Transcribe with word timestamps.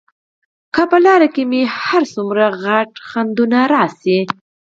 که 0.73 0.83
په 0.91 0.97
لار 1.05 1.21
کې 1.33 1.43
مې 1.51 1.61
هر 1.83 2.03
څومره 2.13 2.45
ستر 2.61 2.99
خنډونه 3.09 3.59
راشي. 3.73 4.19